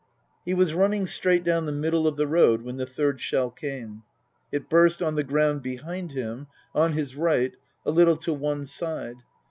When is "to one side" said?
8.17-9.17